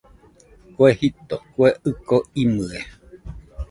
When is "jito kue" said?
0.99-1.69